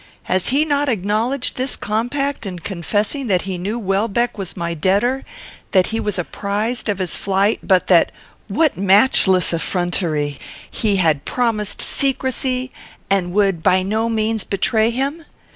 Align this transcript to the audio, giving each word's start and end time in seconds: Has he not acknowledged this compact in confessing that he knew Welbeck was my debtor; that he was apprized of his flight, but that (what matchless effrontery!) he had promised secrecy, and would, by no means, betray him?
Has 0.23 0.47
he 0.47 0.65
not 0.65 0.89
acknowledged 0.89 1.57
this 1.57 1.75
compact 1.75 2.47
in 2.47 2.57
confessing 2.57 3.27
that 3.27 3.43
he 3.43 3.59
knew 3.59 3.77
Welbeck 3.77 4.35
was 4.35 4.57
my 4.57 4.73
debtor; 4.73 5.23
that 5.73 5.85
he 5.93 5.99
was 5.99 6.17
apprized 6.17 6.89
of 6.89 6.97
his 6.97 7.15
flight, 7.15 7.59
but 7.61 7.85
that 7.85 8.11
(what 8.47 8.75
matchless 8.75 9.53
effrontery!) 9.53 10.39
he 10.71 10.95
had 10.95 11.23
promised 11.23 11.83
secrecy, 11.83 12.71
and 13.11 13.31
would, 13.33 13.61
by 13.61 13.83
no 13.83 14.09
means, 14.09 14.43
betray 14.43 14.89
him? 14.89 15.23